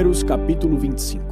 Números 0.00 0.22
capítulo 0.22 0.78
25 0.78 1.22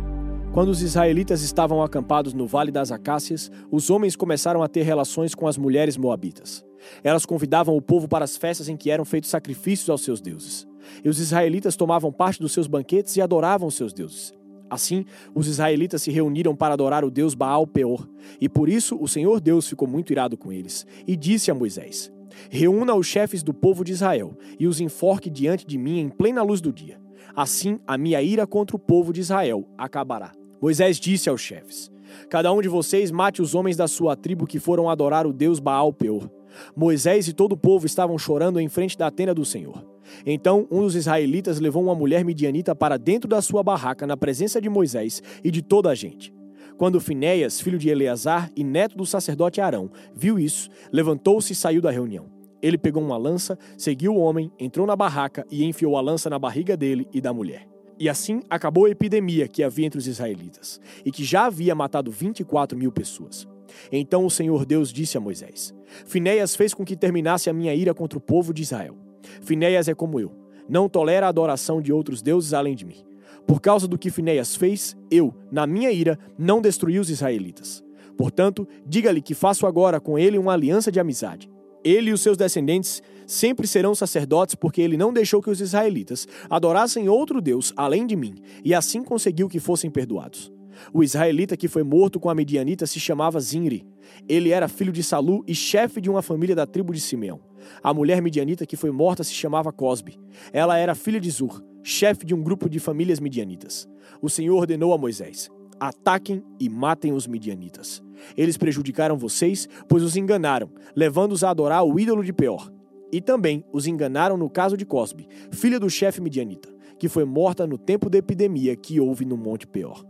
Quando 0.52 0.68
os 0.68 0.82
israelitas 0.82 1.40
estavam 1.40 1.82
acampados 1.82 2.34
no 2.34 2.46
Vale 2.46 2.70
das 2.70 2.92
Acácias, 2.92 3.50
os 3.72 3.88
homens 3.88 4.14
começaram 4.14 4.62
a 4.62 4.68
ter 4.68 4.82
relações 4.82 5.34
com 5.34 5.46
as 5.46 5.56
mulheres 5.56 5.96
moabitas. 5.96 6.62
Elas 7.02 7.24
convidavam 7.24 7.75
o 7.75 7.80
povo 7.80 8.07
para 8.07 8.26
as 8.26 8.36
festas 8.36 8.68
em 8.68 8.76
que 8.76 8.90
eram 8.90 9.07
feitos 9.07 9.30
sacrifícios 9.30 9.89
aos 9.89 10.02
seus 10.02 10.20
deuses. 10.20 10.68
E 11.02 11.08
os 11.08 11.18
israelitas 11.18 11.76
tomavam 11.76 12.12
parte 12.12 12.40
dos 12.40 12.52
seus 12.52 12.66
banquetes 12.66 13.16
e 13.16 13.22
adoravam 13.22 13.70
seus 13.70 13.94
deuses. 13.94 14.34
Assim, 14.68 15.07
os 15.35 15.46
israelitas 15.46 16.03
se 16.03 16.11
reuniram 16.11 16.54
para 16.54 16.75
adorar 16.75 17.07
o 17.07 17.11
deus 17.11 17.35
Baal 17.35 17.66
Peor, 17.66 18.07
e 18.39 18.50
por 18.50 18.68
isso 18.68 18.98
o 19.00 19.08
Senhor 19.08 19.40
Deus 19.40 19.66
ficou 19.66 19.89
muito 19.89 20.12
irado 20.12 20.36
com 20.36 20.53
eles, 20.53 20.86
e 21.07 21.16
disse 21.16 21.50
a 21.50 21.54
Moisés: 21.54 22.12
Reúna 22.50 22.94
os 22.94 23.07
chefes 23.07 23.43
do 23.43 23.54
povo 23.54 23.82
de 23.82 23.93
Israel 23.93 24.36
e 24.61 24.66
os 24.66 24.79
enforque 24.79 25.30
diante 25.30 25.66
de 25.66 25.79
mim 25.79 26.00
em 26.00 26.11
plena 26.11 26.43
luz 26.43 26.61
do 26.61 26.71
dia. 26.71 27.07
Assim, 27.35 27.79
a 27.87 27.96
minha 27.96 28.21
ira 28.23 28.46
contra 28.46 28.77
o 28.77 28.79
povo 28.79 29.13
de 29.13 29.21
Israel 29.21 29.68
acabará. 29.77 30.32
Moisés 30.61 30.99
disse 30.99 31.29
aos 31.29 31.41
chefes: 31.41 31.91
Cada 32.28 32.53
um 32.53 32.61
de 32.61 32.69
vocês 32.69 33.11
mate 33.11 33.41
os 33.41 33.55
homens 33.55 33.77
da 33.77 33.87
sua 33.87 34.17
tribo 34.17 34.47
que 34.47 34.59
foram 34.59 34.91
adorar 34.91 35.27
o 35.27 35.33
deus 35.33 35.61
Baal 35.61 35.92
Peor. 35.92 36.31
Moisés 36.75 37.28
e 37.28 37.33
todo 37.33 37.53
o 37.53 37.56
povo 37.56 37.87
estavam 37.87 38.19
chorando 38.19 38.59
em 38.59 38.69
frente 38.69 38.97
da 38.98 39.11
tenda 39.11 39.34
do 39.34 39.45
Senhor. 39.45 39.84
Então 40.25 40.67
um 40.70 40.81
dos 40.81 40.95
israelitas 40.95 41.61
levou 41.61 41.83
uma 41.83 41.95
mulher 41.95 42.25
midianita 42.25 42.75
para 42.75 42.97
dentro 42.97 43.29
da 43.29 43.42
sua 43.42 43.62
barraca 43.62 44.06
na 44.06 44.17
presença 44.17 44.61
de 44.61 44.69
Moisés 44.69 45.23
e 45.45 45.51
de 45.51 45.62
toda 45.62 45.91
a 45.91 45.95
gente. 45.95 46.33
Quando 46.77 47.01
Finéias, 47.01 47.61
filho 47.61 47.79
de 47.79 47.89
Eleazar 47.89 48.51
e 48.56 48.62
neto 48.62 48.97
do 48.97 49.05
sacerdote 49.05 49.61
Arão, 49.61 49.91
viu 50.15 50.39
isso, 50.39 50.70
levantou-se 50.92 51.53
e 51.53 51.56
saiu 51.56 51.83
da 51.83 51.91
reunião. 51.91 52.38
Ele 52.62 52.78
pegou 52.78 53.03
uma 53.03 53.17
lança, 53.17 53.58
seguiu 53.77 54.14
o 54.14 54.19
homem, 54.19 54.50
entrou 54.58 54.86
na 54.86 54.97
barraca 54.97 55.47
e 55.50 55.64
enfiou 55.64 55.97
a 55.97 56.01
lança 56.01 56.28
na 56.28 56.39
barriga 56.39 56.77
dele 56.77 57.06
e 57.12 57.20
da 57.20 57.33
mulher. 57.33 57.69
E 57.98 58.09
assim 58.09 58.42
acabou 58.48 58.87
a 58.87 58.91
epidemia 58.91 59.48
que 59.48 59.62
havia 59.62 59.87
entre 59.87 59.98
os 59.98 60.06
israelitas, 60.06 60.81
e 61.05 61.11
que 61.11 61.25
já 61.25 61.47
havia 61.47 61.75
matado 61.75 62.11
24 62.11 62.79
mil 62.79 62.92
pessoas. 62.92 63.47
Então 63.91 64.25
o 64.25 64.31
Senhor 64.31 64.64
Deus 64.64 64.92
disse 64.92 65.17
a 65.17 65.20
Moisés: 65.20 65.75
Finéias 66.06 66.55
fez 66.55 66.73
com 66.73 66.84
que 66.84 66.97
terminasse 66.97 67.51
a 67.51 67.53
minha 67.53 67.75
ira 67.75 67.92
contra 67.92 68.19
o 68.19 68.23
povo 68.23 68.55
de 68.55 68.62
Israel. 68.62 68.97
Finéias 69.42 69.89
é 69.89 69.95
como 69.95 70.20
eu, 70.20 70.33
não 70.69 70.89
tolera 70.89 71.27
a 71.27 71.29
adoração 71.29 71.81
de 71.81 71.92
outros 71.92 72.23
deuses 72.23 72.55
além 72.55 72.75
de 72.75 72.84
mim. 72.84 73.05
Por 73.47 73.61
causa 73.61 73.89
do 73.89 73.98
que 73.98 74.11
Finéias 74.11 74.55
fez, 74.55 74.97
eu, 75.11 75.34
na 75.51 75.67
minha 75.67 75.91
ira, 75.91 76.19
não 76.39 76.61
destruí 76.61 76.98
os 76.98 77.11
israelitas. 77.11 77.83
Portanto, 78.17 78.69
diga-lhe 78.84 79.23
que 79.23 79.34
faço 79.34 79.67
agora 79.67 80.01
com 80.01 80.19
ele 80.19 80.39
uma 80.39 80.53
aliança 80.53 80.92
de 80.92 81.01
amizade. 81.01 81.48
Ele 81.84 82.11
e 82.11 82.12
os 82.12 82.21
seus 82.21 82.37
descendentes 82.37 83.03
sempre 83.27 83.67
serão 83.67 83.95
sacerdotes, 83.95 84.55
porque 84.55 84.81
ele 84.81 84.97
não 84.97 85.12
deixou 85.12 85.43
que 85.43 85.51
os 85.51 85.61
israelitas 85.61 86.27
adorassem 86.48 87.09
outro 87.09 87.41
Deus 87.41 87.73
além 87.77 88.07
de 88.07 88.17
mim, 88.17 88.37
e 88.65 88.75
assim 88.75 89.03
conseguiu 89.03 89.48
que 89.48 89.61
fossem 89.61 89.91
perdoados. 89.91 90.51
O 90.93 91.03
israelita 91.03 91.57
que 91.57 91.69
foi 91.69 91.83
morto 91.83 92.20
com 92.20 92.31
a 92.31 92.35
medianita 92.35 92.87
se 92.87 93.01
chamava 93.01 93.41
Zinri. 93.41 93.87
Ele 94.29 94.51
era 94.51 94.69
filho 94.69 94.93
de 94.93 95.03
Salu 95.03 95.45
e 95.47 95.55
chefe 95.55 96.01
de 96.01 96.09
uma 96.09 96.23
família 96.23 96.55
da 96.55 96.67
tribo 96.67 96.93
de 96.93 97.01
Simeão. 97.01 97.41
A 97.83 97.92
mulher 97.92 98.23
midianita 98.23 98.65
que 98.65 98.77
foi 98.77 98.91
morta 98.91 99.25
se 99.25 99.35
chamava 99.35 99.73
Cosbe. 99.73 100.19
Ela 100.53 100.79
era 100.79 100.95
filha 100.95 101.20
de 101.20 101.31
Zur, 101.31 101.63
chefe 101.83 102.25
de 102.25 102.35
um 102.35 102.42
grupo 102.42 102.69
de 102.69 102.79
famílias 102.79 103.20
midianitas. 103.20 103.89
O 104.23 104.31
Senhor 104.31 104.57
ordenou 104.57 104.92
a 104.92 104.98
Moisés: 104.98 105.51
Ataquem 105.81 106.43
e 106.59 106.69
matem 106.69 107.12
os 107.12 107.27
midianitas. 107.27 108.03
Eles 108.37 108.57
prejudicaram 108.57 109.17
vocês, 109.17 109.69
pois 109.89 110.03
os 110.03 110.17
enganaram, 110.17 110.70
levando-os 110.95 111.45
a 111.45 111.51
adorar 111.51 111.85
o 111.85 111.98
ídolo 111.98 112.25
de 112.25 112.33
Peor. 112.33 112.73
E 113.12 113.20
também 113.20 113.65
os 113.73 113.87
enganaram 113.87 114.37
no 114.37 114.51
caso 114.51 114.77
de 114.77 114.85
Cosbe, 114.85 115.29
filha 115.51 115.81
do 115.81 115.89
chefe 115.89 116.20
midianita, 116.20 116.69
que 116.98 117.09
foi 117.09 117.25
morta 117.25 117.67
no 117.67 117.79
tempo 117.79 118.11
da 118.11 118.19
epidemia 118.19 118.77
que 118.77 119.01
houve 119.01 119.25
no 119.25 119.37
Monte 119.37 119.67
Peor. 119.67 120.05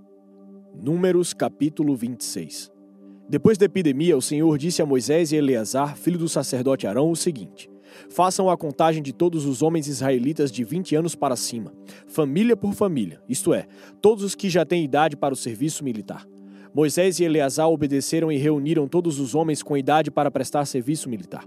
Números 0.75 1.33
capítulo 1.35 1.95
26 1.95 2.73
Depois 3.29 3.59
da 3.59 3.67
epidemia, 3.67 4.17
o 4.17 4.23
Senhor 4.23 4.57
disse 4.57 4.81
a 4.81 4.87
Moisés 4.87 5.33
e 5.33 5.37
Eleazar, 5.37 5.97
filho 5.97 6.19
do 6.19 6.29
sacerdote 6.29 6.87
Arão, 6.87 7.11
o 7.11 7.17
seguinte: 7.17 7.71
Façam 8.09 8.49
a 8.49 8.57
contagem 8.57 9.03
de 9.03 9.13
todos 9.13 9.47
os 9.47 9.63
homens 9.63 9.87
israelitas 9.87 10.51
de 10.51 10.65
20 10.65 10.97
anos 10.97 11.15
para 11.15 11.37
cima, 11.37 11.73
família 12.07 12.57
por 12.57 12.75
família, 12.75 13.21
isto 13.29 13.53
é, 13.53 13.67
todos 14.01 14.25
os 14.25 14.35
que 14.35 14.49
já 14.49 14.65
têm 14.65 14.85
idade 14.85 15.17
para 15.17 15.35
o 15.35 15.37
serviço 15.37 15.85
militar. 15.85 16.27
Moisés 16.75 17.19
e 17.19 17.25
Eleazar 17.25 17.69
obedeceram 17.69 18.31
e 18.31 18.37
reuniram 18.37 18.87
todos 18.87 19.19
os 19.19 19.35
homens 19.35 19.63
com 19.63 19.77
idade 19.77 20.11
para 20.11 20.31
prestar 20.31 20.65
serviço 20.65 21.09
militar. 21.09 21.45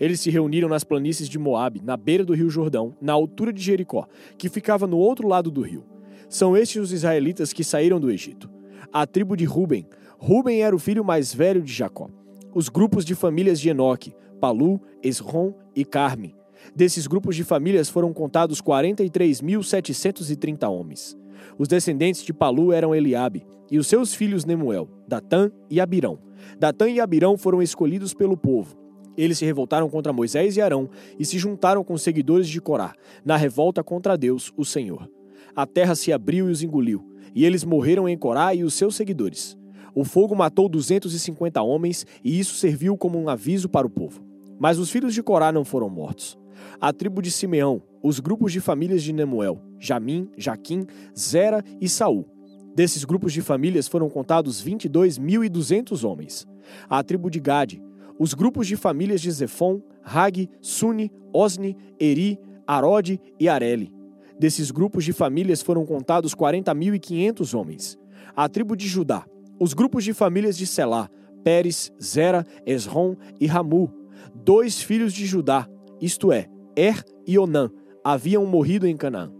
Eles 0.00 0.20
se 0.20 0.30
reuniram 0.30 0.68
nas 0.68 0.84
planícies 0.84 1.28
de 1.28 1.38
Moabe, 1.38 1.80
na 1.84 1.96
beira 1.96 2.24
do 2.24 2.32
rio 2.32 2.50
Jordão, 2.50 2.94
na 3.00 3.12
altura 3.12 3.52
de 3.52 3.62
Jericó, 3.62 4.06
que 4.36 4.48
ficava 4.48 4.86
no 4.86 4.96
outro 4.96 5.28
lado 5.28 5.50
do 5.50 5.62
rio. 5.62 5.84
São 6.28 6.56
estes 6.56 6.82
os 6.82 6.92
israelitas 6.92 7.52
que 7.52 7.62
saíram 7.62 8.00
do 8.00 8.10
Egito. 8.10 8.50
A 8.92 9.06
tribo 9.06 9.36
de 9.36 9.44
Ruben. 9.44 9.86
Ruben 10.18 10.62
era 10.62 10.74
o 10.74 10.78
filho 10.78 11.04
mais 11.04 11.34
velho 11.34 11.62
de 11.62 11.72
Jacó. 11.72 12.08
Os 12.54 12.68
grupos 12.68 13.04
de 13.04 13.14
famílias 13.14 13.60
de 13.60 13.68
Enoque, 13.68 14.14
Palu, 14.44 14.78
Esrom 15.02 15.54
e 15.74 15.86
Carme. 15.86 16.36
Desses 16.76 17.06
grupos 17.06 17.34
de 17.34 17.42
famílias 17.42 17.88
foram 17.88 18.12
contados 18.12 18.60
43.730 18.60 20.70
homens. 20.70 21.16
Os 21.56 21.66
descendentes 21.66 22.22
de 22.22 22.34
Palu 22.34 22.70
eram 22.70 22.94
Eliabe 22.94 23.46
e 23.70 23.78
os 23.78 23.86
seus 23.86 24.14
filhos 24.14 24.44
Nemuel, 24.44 24.86
Datã 25.08 25.50
e 25.70 25.80
Abirão. 25.80 26.18
Datã 26.58 26.90
e 26.90 27.00
Abirão 27.00 27.38
foram 27.38 27.62
escolhidos 27.62 28.12
pelo 28.12 28.36
povo. 28.36 28.76
Eles 29.16 29.38
se 29.38 29.46
revoltaram 29.46 29.88
contra 29.88 30.12
Moisés 30.12 30.58
e 30.58 30.60
Arão 30.60 30.90
e 31.18 31.24
se 31.24 31.38
juntaram 31.38 31.82
com 31.82 31.94
os 31.94 32.02
seguidores 32.02 32.46
de 32.46 32.60
Corá, 32.60 32.92
na 33.24 33.38
revolta 33.38 33.82
contra 33.82 34.14
Deus, 34.14 34.52
o 34.58 34.64
Senhor. 34.66 35.08
A 35.56 35.66
terra 35.66 35.94
se 35.94 36.12
abriu 36.12 36.50
e 36.50 36.52
os 36.52 36.62
engoliu, 36.62 37.02
e 37.34 37.46
eles 37.46 37.64
morreram 37.64 38.06
em 38.06 38.18
Corá 38.18 38.54
e 38.54 38.62
os 38.62 38.74
seus 38.74 38.94
seguidores. 38.94 39.56
O 39.94 40.04
fogo 40.04 40.34
matou 40.34 40.68
250 40.68 41.62
homens, 41.62 42.04
e 42.22 42.38
isso 42.38 42.56
serviu 42.56 42.98
como 42.98 43.18
um 43.18 43.30
aviso 43.30 43.70
para 43.70 43.86
o 43.86 43.90
povo. 43.90 44.22
Mas 44.58 44.78
os 44.78 44.90
filhos 44.90 45.14
de 45.14 45.22
Corá 45.22 45.52
não 45.52 45.64
foram 45.64 45.88
mortos. 45.88 46.38
A 46.80 46.92
tribo 46.92 47.20
de 47.20 47.30
Simeão, 47.30 47.82
os 48.02 48.20
grupos 48.20 48.52
de 48.52 48.60
famílias 48.60 49.02
de 49.02 49.12
Nemuel, 49.12 49.60
Jamim, 49.78 50.28
Jaquim, 50.36 50.86
Zera 51.18 51.62
e 51.80 51.88
Saul. 51.88 52.28
Desses 52.74 53.04
grupos 53.04 53.32
de 53.32 53.40
famílias 53.40 53.86
foram 53.86 54.08
contados 54.08 54.62
22.200 54.64 56.08
homens. 56.08 56.46
A 56.88 57.02
tribo 57.02 57.30
de 57.30 57.40
Gade, 57.40 57.82
os 58.18 58.34
grupos 58.34 58.66
de 58.66 58.76
famílias 58.76 59.20
de 59.20 59.30
Zefon, 59.30 59.80
Hag, 60.02 60.48
Suni, 60.60 61.10
Osni, 61.32 61.76
Eri, 61.98 62.38
Arode 62.66 63.20
e 63.38 63.48
Areli. 63.48 63.92
Desses 64.38 64.70
grupos 64.70 65.04
de 65.04 65.12
famílias 65.12 65.62
foram 65.62 65.86
contados 65.86 66.34
40.500 66.34 67.58
homens. 67.58 67.98
A 68.34 68.48
tribo 68.48 68.76
de 68.76 68.88
Judá, 68.88 69.24
os 69.60 69.72
grupos 69.74 70.02
de 70.02 70.12
famílias 70.12 70.56
de 70.56 70.66
Selá, 70.66 71.08
Pérez, 71.44 71.92
Zera, 72.02 72.44
Esrom 72.66 73.14
e 73.40 73.46
Ramu, 73.46 73.92
dois 74.34 74.80
filhos 74.80 75.12
de 75.12 75.26
Judá, 75.26 75.68
isto 76.00 76.32
é, 76.32 76.46
Er 76.76 77.02
e 77.26 77.38
Onã, 77.38 77.70
haviam 78.04 78.44
morrido 78.46 78.86
em 78.86 78.96
Canaã. 78.96 79.32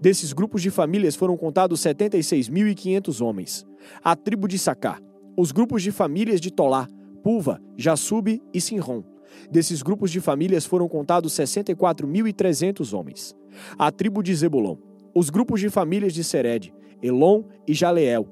Desses 0.00 0.32
grupos 0.32 0.62
de 0.62 0.70
famílias 0.70 1.16
foram 1.16 1.36
contados 1.36 1.80
76.500 1.80 3.24
homens. 3.24 3.64
A 4.02 4.14
tribo 4.14 4.46
de 4.46 4.58
Sacá, 4.58 4.98
os 5.36 5.52
grupos 5.52 5.82
de 5.82 5.90
famílias 5.90 6.40
de 6.40 6.50
Tolá, 6.50 6.86
Pulva, 7.22 7.60
Jassube 7.76 8.42
e 8.52 8.60
Sinrom. 8.60 9.02
Desses 9.50 9.82
grupos 9.82 10.10
de 10.10 10.20
famílias 10.20 10.64
foram 10.64 10.88
contados 10.88 11.32
64.300 11.32 12.92
homens. 12.96 13.34
A 13.78 13.90
tribo 13.90 14.22
de 14.22 14.34
Zebulon, 14.34 14.76
os 15.14 15.30
grupos 15.30 15.60
de 15.60 15.70
famílias 15.70 16.12
de 16.12 16.22
Sered, 16.22 16.72
Elon 17.02 17.44
e 17.66 17.74
Jaleel. 17.74 18.26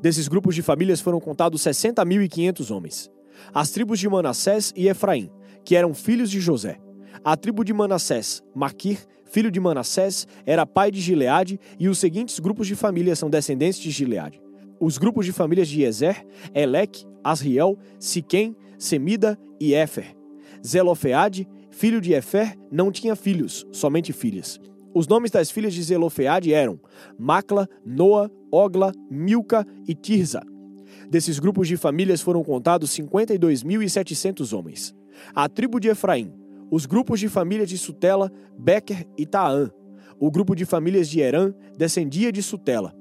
Desses 0.00 0.28
grupos 0.28 0.54
de 0.54 0.62
famílias 0.62 1.00
foram 1.00 1.20
contados 1.20 1.62
60.500 1.62 2.74
homens. 2.74 3.10
As 3.52 3.70
tribos 3.70 3.98
de 3.98 4.08
Manassés 4.08 4.72
e 4.74 4.88
Efraim, 4.88 5.30
que 5.66 5.74
eram 5.74 5.92
filhos 5.92 6.30
de 6.30 6.40
José. 6.40 6.78
A 7.24 7.36
tribo 7.36 7.64
de 7.64 7.74
Manassés, 7.74 8.40
Maquir, 8.54 8.98
filho 9.24 9.50
de 9.50 9.58
Manassés, 9.58 10.26
era 10.46 10.64
pai 10.64 10.92
de 10.92 11.00
Gileade, 11.00 11.58
e 11.78 11.88
os 11.88 11.98
seguintes 11.98 12.38
grupos 12.38 12.68
de 12.68 12.76
famílias 12.76 13.18
são 13.18 13.28
descendentes 13.28 13.80
de 13.80 13.90
Gileade. 13.90 14.40
Os 14.78 14.96
grupos 14.96 15.26
de 15.26 15.32
famílias 15.32 15.66
de 15.66 15.82
Ezer, 15.82 16.24
Eleque, 16.54 17.04
Asriel, 17.24 17.76
Siquém, 17.98 18.54
Semida 18.78 19.36
e 19.60 19.74
Éfer. 19.74 20.16
Zelofeade, 20.64 21.48
filho 21.70 22.00
de 22.00 22.12
Efer, 22.12 22.56
não 22.70 22.92
tinha 22.92 23.16
filhos, 23.16 23.66
somente 23.72 24.12
filhas. 24.12 24.60
Os 24.94 25.08
nomes 25.08 25.32
das 25.32 25.50
filhas 25.50 25.74
de 25.74 25.82
Zelofeade 25.82 26.54
eram 26.54 26.78
Macla, 27.18 27.68
Noa, 27.84 28.30
Ogla, 28.52 28.92
Milca 29.10 29.66
e 29.86 29.94
Tirza. 29.94 30.42
Desses 31.10 31.40
grupos 31.40 31.66
de 31.66 31.76
famílias 31.76 32.20
foram 32.20 32.44
contados 32.44 32.90
52.700 32.90 34.56
homens. 34.56 34.94
A 35.34 35.48
tribo 35.48 35.78
de 35.78 35.88
Efraim, 35.88 36.32
os 36.70 36.86
grupos 36.86 37.20
de 37.20 37.28
famílias 37.28 37.68
de 37.68 37.78
Sutela, 37.78 38.30
Becker 38.58 39.06
e 39.16 39.26
Taã. 39.26 39.70
O 40.18 40.30
grupo 40.30 40.54
de 40.54 40.64
famílias 40.64 41.08
de 41.08 41.20
Herã 41.20 41.52
descendia 41.76 42.32
de 42.32 42.42
Sutela. 42.42 42.94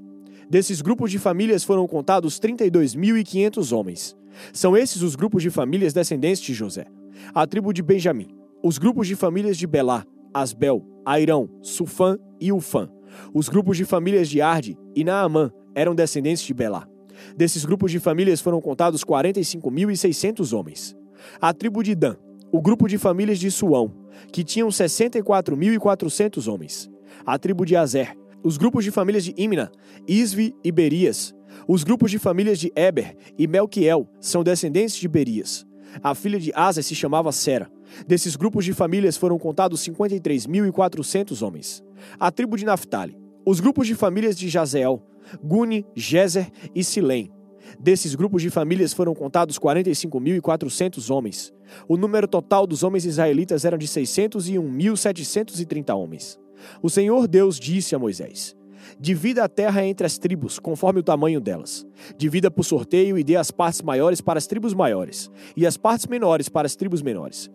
Desses 0.50 0.82
grupos 0.82 1.10
de 1.10 1.18
famílias 1.18 1.64
foram 1.64 1.88
contados 1.88 2.40
32.500 2.40 3.76
homens. 3.76 4.16
São 4.54 4.76
esses 4.76 5.02
os 5.02 5.16
grupos 5.16 5.42
de 5.42 5.50
famílias 5.50 5.94
descendentes 5.94 6.42
de 6.42 6.54
José. 6.54 6.86
A 7.34 7.48
tribo 7.48 7.74
de 7.74 7.82
Benjamim, 7.82 8.28
os 8.62 8.78
grupos 8.78 9.08
de 9.08 9.16
famílias 9.16 9.58
de 9.58 9.66
Belá, 9.66 10.06
Asbel, 10.34 10.86
Airão, 11.06 11.50
Sufã 11.62 12.18
e 12.40 12.52
Ufã. 12.52 12.90
Os 13.34 13.48
grupos 13.48 13.78
de 13.78 13.86
famílias 13.86 14.28
de 14.30 14.42
Arde 14.42 14.78
e 14.96 15.04
Naamã 15.04 15.52
eram 15.74 15.96
descendentes 15.96 16.44
de 16.44 16.54
Belá. 16.54 16.88
Desses 17.36 17.64
grupos 17.64 17.92
de 17.92 18.00
famílias 18.00 18.42
foram 18.42 18.62
contados 18.62 19.04
45.600 19.04 20.58
homens. 20.58 20.96
A 21.40 21.54
tribo 21.54 21.84
de 21.84 21.96
Dan, 21.96 22.16
o 22.52 22.62
grupo 22.62 22.88
de 22.88 22.98
famílias 22.98 23.40
de 23.40 23.52
Suão, 23.52 23.94
que 24.32 24.44
tinham 24.44 24.70
64.400 24.70 26.52
homens. 26.52 26.90
A 27.26 27.38
tribo 27.38 27.66
de 27.66 27.76
Azer, 27.76 28.16
os 28.44 28.58
grupos 28.58 28.84
de 28.84 28.92
famílias 28.92 29.24
de 29.24 29.34
Imna, 29.38 29.72
Isvi 30.08 30.56
e 30.64 30.72
Berias. 30.72 31.34
Os 31.68 31.84
grupos 31.84 32.12
de 32.12 32.20
famílias 32.20 32.60
de 32.60 32.72
Eber 32.76 33.16
e 33.38 33.48
Melquiel 33.48 34.08
são 34.20 34.44
descendentes 34.44 34.96
de 34.96 35.08
Berias. 35.08 35.66
A 36.04 36.14
filha 36.14 36.40
de 36.40 36.52
Asa 36.54 36.82
se 36.82 36.94
chamava 36.94 37.32
Sera. 37.32 37.72
Desses 38.08 38.36
grupos 38.36 38.66
de 38.66 38.74
famílias 38.74 39.16
foram 39.18 39.40
contados 39.40 39.82
53.400 39.86 41.42
homens. 41.46 41.84
A 42.20 42.30
tribo 42.32 42.58
de 42.58 42.66
Naphtali, 42.66 43.18
os 43.46 43.60
grupos 43.60 43.88
de 43.88 43.96
famílias 43.96 44.38
de 44.38 44.50
Jazeel, 44.50 45.02
Guni, 45.44 45.86
Jezer 45.96 46.50
e 46.74 46.84
Silém. 46.84 47.32
Desses 47.80 48.16
grupos 48.16 48.42
de 48.42 48.50
famílias 48.50 48.94
foram 48.94 49.14
contados 49.14 49.60
45.400 49.60 51.10
homens. 51.10 51.54
O 51.88 51.98
número 51.98 52.28
total 52.28 52.68
dos 52.68 52.84
homens 52.84 53.06
israelitas 53.06 53.66
era 53.66 53.78
de 53.78 53.88
601.730 53.88 55.96
homens. 55.96 56.40
O 56.82 56.90
Senhor 56.90 57.28
Deus 57.28 57.60
disse 57.60 57.96
a 57.96 58.00
Moisés: 58.00 58.56
Divida 59.00 59.44
a 59.44 59.50
terra 59.50 59.86
entre 59.86 60.06
as 60.06 60.18
tribos, 60.18 60.60
conforme 60.60 61.00
o 61.00 61.04
tamanho 61.04 61.42
delas. 61.42 61.86
Divida 62.18 62.50
por 62.50 62.64
sorteio 62.64 63.18
e 63.18 63.24
dê 63.24 63.36
as 63.36 63.52
partes 63.52 63.82
maiores 63.82 64.22
para 64.22 64.38
as 64.38 64.48
tribos 64.48 64.74
maiores, 64.74 65.30
e 65.56 65.66
as 65.66 65.78
partes 65.78 66.08
menores 66.08 66.50
para 66.50 66.66
as 66.66 66.76
tribos 66.76 67.02
menores. 67.02 67.50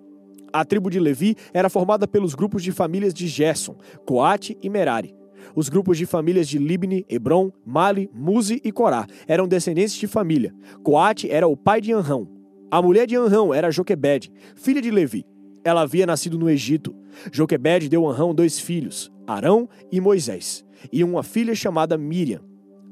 A 0.52 0.64
tribo 0.64 0.90
de 0.90 0.98
Levi 0.98 1.36
era 1.54 1.70
formada 1.70 2.08
pelos 2.08 2.34
grupos 2.34 2.64
de 2.64 2.72
famílias 2.72 3.14
de 3.14 3.28
Gerson, 3.28 3.76
Coate 4.04 4.58
e 4.60 4.68
Merari. 4.68 5.19
Os 5.54 5.68
grupos 5.68 5.98
de 5.98 6.06
famílias 6.06 6.48
de 6.48 6.58
Libni, 6.58 7.04
Hebron, 7.08 7.50
Mali, 7.64 8.10
Muzi 8.12 8.60
e 8.64 8.70
Corá 8.72 9.06
eram 9.26 9.48
descendentes 9.48 9.94
de 9.94 10.06
família. 10.06 10.54
Coate 10.82 11.30
era 11.30 11.46
o 11.46 11.56
pai 11.56 11.80
de 11.80 11.92
Anrão. 11.92 12.28
A 12.70 12.80
mulher 12.80 13.06
de 13.06 13.16
Anrão 13.16 13.52
era 13.52 13.70
Joquebed, 13.70 14.30
filha 14.54 14.80
de 14.80 14.90
Levi. 14.90 15.24
Ela 15.64 15.82
havia 15.82 16.06
nascido 16.06 16.38
no 16.38 16.48
Egito. 16.48 16.94
Joquebed 17.32 17.88
deu 17.88 18.06
a 18.06 18.12
Anrão 18.12 18.34
dois 18.34 18.58
filhos, 18.58 19.10
Arão 19.26 19.68
e 19.90 20.00
Moisés, 20.00 20.64
e 20.92 21.02
uma 21.02 21.22
filha 21.22 21.54
chamada 21.54 21.98
Miriam. 21.98 22.40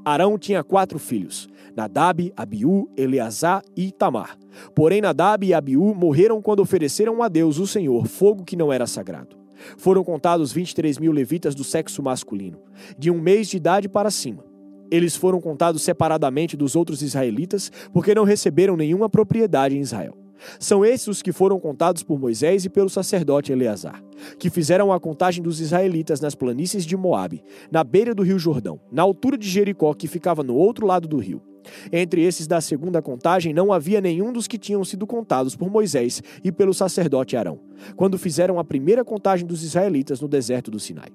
Arão 0.05 0.39
tinha 0.39 0.65
quatro 0.65 0.99
filhos, 0.99 1.49
Nadab, 1.77 2.33
Abiú, 2.37 2.89
Eleazar 2.97 3.63
e 3.77 3.93
Tamar. 3.93 4.39
Porém, 4.75 5.01
Nadab 5.01 5.47
e 5.47 5.53
Abiú 5.53 5.95
morreram 5.95 6.41
quando 6.41 6.61
ofereceram 6.61 7.23
a 7.23 7.29
Deus, 7.29 7.59
o 7.59 7.67
Senhor, 7.67 8.07
fogo 8.07 8.45
que 8.45 8.57
não 8.57 8.73
era 8.73 8.87
sagrado. 8.87 9.37
Foram 9.77 10.05
contados 10.05 10.53
23 10.53 10.99
mil 10.99 11.13
levitas 11.13 11.55
do 11.55 11.65
sexo 11.65 12.03
masculino, 12.03 12.59
de 12.99 13.11
um 13.11 13.21
mês 13.21 13.49
de 13.49 13.57
idade 13.57 13.89
para 13.89 14.11
cima. 14.11 14.45
Eles 14.91 15.17
foram 15.17 15.41
contados 15.41 15.83
separadamente 15.83 16.57
dos 16.57 16.75
outros 16.75 17.03
israelitas, 17.03 17.71
porque 17.93 18.15
não 18.15 18.25
receberam 18.25 18.77
nenhuma 18.77 19.09
propriedade 19.09 19.77
em 19.77 19.81
Israel. 19.81 20.17
São 20.59 20.85
esses 20.85 21.09
os 21.09 21.23
que 21.23 21.33
foram 21.33 21.59
contados 21.59 22.03
por 22.03 22.19
Moisés 22.19 22.65
e 22.65 22.69
pelo 22.69 22.89
sacerdote 22.89 23.53
Eleazar, 23.53 24.03
que 24.39 24.51
fizeram 24.51 24.93
a 24.93 25.01
contagem 25.01 25.43
dos 25.43 25.61
israelitas 25.61 26.21
nas 26.21 26.35
planícies 26.35 26.87
de 26.87 26.97
Moabe, 26.97 27.43
na 27.71 27.83
beira 27.83 28.15
do 28.15 28.23
rio 28.23 28.39
Jordão, 28.39 28.81
na 28.91 29.03
altura 29.03 29.37
de 29.37 29.49
Jericó, 29.49 29.93
que 29.95 30.07
ficava 30.07 30.43
no 30.43 30.55
outro 30.55 30.87
lado 30.87 31.09
do 31.09 31.19
rio. 31.19 31.43
Entre 31.93 32.23
esses 32.23 32.47
da 32.47 32.61
segunda 32.61 33.01
contagem 33.03 33.53
não 33.53 33.73
havia 33.73 34.01
nenhum 34.01 34.33
dos 34.33 34.47
que 34.47 34.59
tinham 34.59 34.85
sido 34.85 35.07
contados 35.07 35.57
por 35.57 35.71
Moisés 35.71 36.23
e 36.43 36.53
pelo 36.53 36.75
sacerdote 36.75 37.37
Arão, 37.37 37.61
quando 37.97 38.19
fizeram 38.19 38.59
a 38.59 38.65
primeira 38.65 39.05
contagem 39.05 39.47
dos 39.47 39.63
israelitas 39.63 40.21
no 40.21 40.29
deserto 40.29 40.71
do 40.71 40.79
Sinai. 40.79 41.11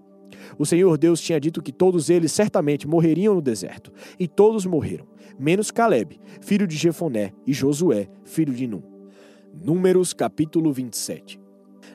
O 0.58 0.66
Senhor 0.66 0.98
Deus 0.98 1.22
tinha 1.22 1.40
dito 1.40 1.62
que 1.62 1.72
todos 1.72 2.10
eles 2.10 2.32
certamente 2.32 2.88
morreriam 2.88 3.36
no 3.36 3.42
deserto, 3.42 3.92
e 4.20 4.28
todos 4.28 4.66
morreram, 4.66 5.08
menos 5.40 5.72
Caleb, 5.72 6.20
filho 6.42 6.68
de 6.68 6.76
Jefoné, 6.76 7.32
e 7.46 7.54
Josué, 7.54 8.08
filho 8.24 8.54
de 8.54 8.68
Num. 8.68 8.82
Números 9.54 10.14
capítulo 10.14 10.74
27 10.74 11.40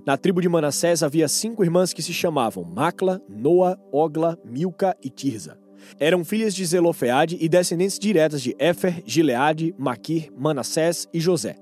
Na 0.06 0.16
tribo 0.16 0.40
de 0.40 0.48
Manassés 0.48 1.02
havia 1.02 1.26
cinco 1.26 1.64
irmãs 1.64 1.92
que 1.92 2.02
se 2.02 2.12
chamavam 2.12 2.64
Macla, 2.64 3.20
Noa, 3.28 3.78
Ogla, 3.92 4.38
Milca 4.44 4.96
e 5.02 5.10
Tirza. 5.10 5.58
Eram 5.98 6.24
filhas 6.24 6.54
de 6.54 6.64
Zelofeade 6.64 7.36
e 7.40 7.48
descendentes 7.48 7.98
diretas 7.98 8.42
de 8.42 8.54
Éfer, 8.58 9.02
Gileade, 9.04 9.74
Maquir, 9.78 10.30
Manassés 10.36 11.08
e 11.12 11.20
José. 11.20 11.56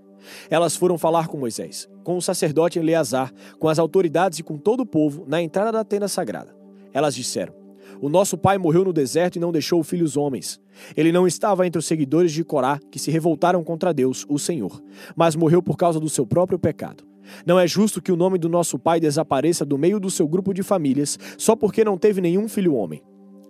Elas 0.51 0.77
foram 0.77 0.99
falar 0.99 1.29
com 1.29 1.39
Moisés, 1.39 1.89
com 2.03 2.17
o 2.17 2.23
sacerdote 2.23 2.79
Eleazar, 2.79 3.33
com 3.59 3.69
as 3.69 3.79
autoridades 3.79 4.39
e 4.39 4.43
com 4.43 4.57
todo 4.57 4.81
o 4.81 4.87
povo 4.87 5.25
na 5.27 5.41
entrada 5.41 5.73
da 5.73 5.85
tenda 5.85 6.09
sagrada. 6.09 6.55
Elas 6.93 7.15
disseram: 7.15 7.55
O 8.01 8.09
nosso 8.09 8.37
pai 8.37 8.59
morreu 8.59 8.85
no 8.85 8.93
deserto 8.93 9.37
e 9.37 9.41
não 9.41 9.53
deixou 9.53 9.83
filhos 9.83 10.17
homens. 10.17 10.61
Ele 10.97 11.13
não 11.13 11.27
estava 11.27 11.67
entre 11.67 11.79
os 11.79 11.87
seguidores 11.87 12.33
de 12.33 12.45
Corá 12.45 12.81
que 12.91 12.99
se 12.99 13.11
revoltaram 13.11 13.63
contra 13.63 13.95
Deus, 13.95 14.27
o 14.29 14.39
Senhor, 14.39 14.83
mas 15.15 15.37
morreu 15.37 15.63
por 15.63 15.77
causa 15.77 16.01
do 16.01 16.09
seu 16.09 16.27
próprio 16.27 16.59
pecado. 16.59 17.05
Não 17.45 17.59
é 17.59 17.67
justo 17.67 18.01
que 18.01 18.13
o 18.13 18.17
nome 18.17 18.39
do 18.39 18.49
nosso 18.49 18.79
pai 18.79 19.01
desapareça 19.01 19.65
do 19.65 19.77
meio 19.77 19.99
do 19.99 20.11
seu 20.11 20.29
grupo 20.29 20.55
de 20.55 20.63
famílias 20.63 21.19
só 21.37 21.57
porque 21.57 21.85
não 21.85 21.99
teve 21.99 22.21
nenhum 22.21 22.49
filho 22.49 22.75
homem. 22.75 23.03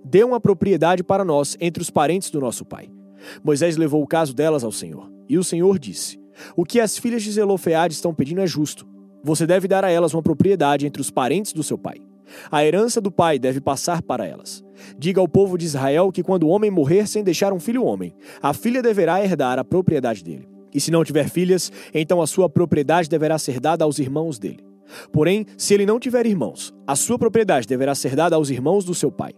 Dê 0.05 0.25
uma 0.25 0.41
propriedade 0.41 1.03
para 1.03 1.25
nós 1.25 1.57
entre 1.61 1.83
os 1.83 1.91
parentes 1.91 2.31
do 2.31 2.41
nosso 2.41 2.65
pai. 2.65 2.89
Moisés 3.43 3.77
levou 3.77 4.03
o 4.03 4.07
caso 4.07 4.35
delas 4.35 4.65
ao 4.65 4.73
Senhor, 4.73 5.11
e 5.29 5.39
o 5.39 5.45
Senhor 5.45 5.79
disse: 5.79 6.19
O 6.55 6.65
que 6.65 6.81
as 6.81 6.97
filhas 6.99 7.23
de 7.23 7.33
Zelofeade 7.33 7.95
estão 7.95 8.15
pedindo 8.15 8.41
é 8.41 8.47
justo. 8.47 8.87
Você 9.23 9.47
deve 9.47 9.67
dar 9.67 9.85
a 9.85 9.91
elas 9.91 10.15
uma 10.15 10.23
propriedade 10.23 10.87
entre 10.87 11.01
os 11.01 11.11
parentes 11.11 11.53
do 11.53 11.63
seu 11.63 11.77
pai. 11.77 11.97
A 12.51 12.65
herança 12.65 13.01
do 13.01 13.11
pai 13.11 13.39
deve 13.39 13.61
passar 13.61 14.03
para 14.03 14.27
elas. 14.27 14.65
Diga 14.99 15.21
ao 15.21 15.29
povo 15.29 15.57
de 15.57 15.65
Israel 15.65 16.11
que 16.13 16.23
quando 16.23 16.45
o 16.45 16.49
homem 16.49 16.71
morrer 16.71 17.07
sem 17.07 17.23
deixar 17.23 17.53
um 17.53 17.61
filho 17.61 17.85
homem, 17.85 18.15
a 18.43 18.53
filha 18.53 18.83
deverá 18.83 19.23
herdar 19.23 19.59
a 19.59 19.65
propriedade 19.65 20.23
dele. 20.23 20.49
E 20.75 20.81
se 20.81 20.91
não 20.91 21.05
tiver 21.05 21.29
filhas, 21.29 21.73
então 21.95 22.21
a 22.21 22.27
sua 22.27 22.49
propriedade 22.49 23.09
deverá 23.09 23.39
ser 23.39 23.61
dada 23.61 23.85
aos 23.85 23.99
irmãos 23.99 24.39
dele. 24.39 24.65
Porém, 25.11 25.47
se 25.57 25.75
ele 25.75 25.87
não 25.87 25.99
tiver 25.99 26.27
irmãos, 26.27 26.75
a 26.87 26.95
sua 26.95 27.19
propriedade 27.19 27.67
deverá 27.67 27.95
ser 27.95 28.15
dada 28.15 28.37
aos 28.37 28.51
irmãos 28.51 28.85
do 28.85 28.95
seu 28.95 29.11
pai. 29.11 29.33